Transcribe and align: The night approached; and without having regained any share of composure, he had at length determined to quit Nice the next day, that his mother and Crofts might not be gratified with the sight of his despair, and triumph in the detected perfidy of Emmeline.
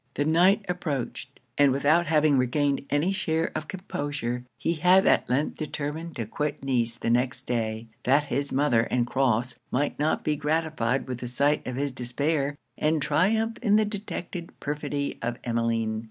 The 0.15 0.25
night 0.25 0.65
approached; 0.67 1.39
and 1.59 1.71
without 1.71 2.07
having 2.07 2.35
regained 2.39 2.87
any 2.89 3.11
share 3.11 3.51
of 3.53 3.67
composure, 3.67 4.43
he 4.57 4.73
had 4.73 5.05
at 5.05 5.29
length 5.29 5.57
determined 5.59 6.15
to 6.15 6.25
quit 6.25 6.63
Nice 6.65 6.95
the 6.97 7.11
next 7.11 7.43
day, 7.43 7.85
that 8.01 8.23
his 8.23 8.51
mother 8.51 8.81
and 8.81 9.05
Crofts 9.05 9.59
might 9.69 9.99
not 9.99 10.23
be 10.23 10.35
gratified 10.35 11.05
with 11.07 11.19
the 11.19 11.27
sight 11.27 11.67
of 11.67 11.75
his 11.75 11.91
despair, 11.91 12.55
and 12.79 12.99
triumph 12.99 13.59
in 13.61 13.75
the 13.75 13.85
detected 13.85 14.59
perfidy 14.59 15.19
of 15.21 15.37
Emmeline. 15.43 15.99